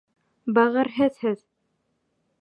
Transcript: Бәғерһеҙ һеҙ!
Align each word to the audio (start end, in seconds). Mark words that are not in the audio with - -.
Бәғерһеҙ 0.57 1.21
һеҙ! 1.27 1.47